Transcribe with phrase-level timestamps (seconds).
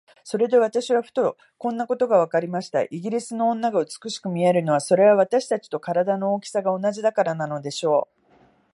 [0.23, 2.81] それで私はふと、こんなことがわかりました。
[2.81, 8.21] イギリスの女が美しく見えるのは、それは私たちと身体の大きさが同じだからなのでしょう。